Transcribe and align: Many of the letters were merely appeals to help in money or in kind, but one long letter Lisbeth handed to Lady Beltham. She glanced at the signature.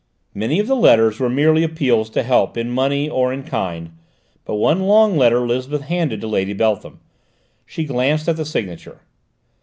Many 0.33 0.57
of 0.59 0.65
the 0.65 0.75
letters 0.75 1.19
were 1.19 1.29
merely 1.29 1.63
appeals 1.63 2.09
to 2.09 2.23
help 2.23 2.57
in 2.57 2.71
money 2.71 3.07
or 3.07 3.31
in 3.31 3.43
kind, 3.43 3.91
but 4.45 4.55
one 4.55 4.79
long 4.87 5.15
letter 5.15 5.41
Lisbeth 5.41 5.81
handed 5.81 6.21
to 6.21 6.27
Lady 6.27 6.53
Beltham. 6.53 6.99
She 7.67 7.83
glanced 7.83 8.27
at 8.27 8.35
the 8.35 8.43
signature. 8.45 9.01